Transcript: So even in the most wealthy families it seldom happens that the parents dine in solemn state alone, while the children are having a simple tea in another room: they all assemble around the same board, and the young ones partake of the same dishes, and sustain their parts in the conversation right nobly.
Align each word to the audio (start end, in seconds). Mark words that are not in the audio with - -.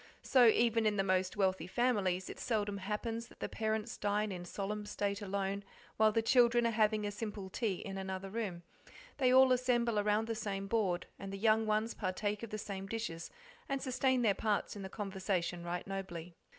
So 0.23 0.47
even 0.47 0.87
in 0.87 0.97
the 0.97 1.03
most 1.03 1.37
wealthy 1.37 1.67
families 1.67 2.27
it 2.27 2.39
seldom 2.39 2.79
happens 2.79 3.27
that 3.27 3.39
the 3.39 3.47
parents 3.47 3.97
dine 3.97 4.31
in 4.31 4.45
solemn 4.45 4.87
state 4.87 5.21
alone, 5.21 5.63
while 5.97 6.11
the 6.11 6.23
children 6.23 6.65
are 6.65 6.71
having 6.71 7.05
a 7.05 7.11
simple 7.11 7.51
tea 7.51 7.75
in 7.75 7.99
another 7.99 8.31
room: 8.31 8.63
they 9.17 9.31
all 9.31 9.51
assemble 9.51 9.99
around 9.99 10.25
the 10.27 10.33
same 10.33 10.65
board, 10.65 11.05
and 11.19 11.31
the 11.31 11.37
young 11.37 11.67
ones 11.67 11.93
partake 11.93 12.41
of 12.41 12.49
the 12.49 12.57
same 12.57 12.87
dishes, 12.87 13.29
and 13.69 13.79
sustain 13.79 14.23
their 14.23 14.33
parts 14.33 14.75
in 14.75 14.81
the 14.81 14.89
conversation 14.89 15.63
right 15.63 15.85
nobly. 15.85 16.35